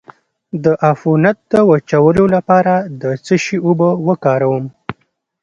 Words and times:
د 0.63 0.65
عفونت 0.89 1.37
د 1.51 1.53
وچولو 1.69 2.23
لپاره 2.35 2.73
د 3.01 3.03
څه 3.25 3.35
شي 3.43 3.57
اوبه 3.67 3.89
وکاروم؟ 4.07 4.65